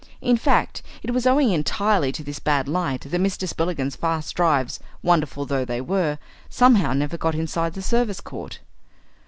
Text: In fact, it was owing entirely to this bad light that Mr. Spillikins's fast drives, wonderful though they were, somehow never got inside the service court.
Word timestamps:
In 0.19 0.35
fact, 0.35 0.81
it 1.03 1.11
was 1.11 1.27
owing 1.27 1.51
entirely 1.51 2.11
to 2.13 2.23
this 2.23 2.39
bad 2.39 2.67
light 2.67 3.01
that 3.01 3.21
Mr. 3.21 3.47
Spillikins's 3.47 3.95
fast 3.95 4.33
drives, 4.35 4.79
wonderful 5.03 5.45
though 5.45 5.63
they 5.63 5.79
were, 5.79 6.17
somehow 6.49 6.93
never 6.93 7.17
got 7.19 7.35
inside 7.35 7.75
the 7.75 7.83
service 7.83 8.19
court. 8.19 8.61